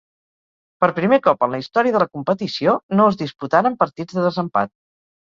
[0.83, 4.73] Per primer cop en la història de la competició, no es disputaren partits de desempat.